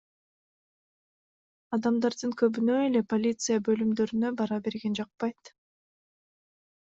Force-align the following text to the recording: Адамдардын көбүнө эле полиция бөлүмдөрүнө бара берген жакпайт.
Адамдардын 1.77 2.33
көбүнө 2.41 2.77
эле 2.85 3.03
полиция 3.13 3.57
бөлүмдөрүнө 3.67 4.31
бара 4.39 4.57
берген 4.69 4.97
жакпайт. 5.01 5.53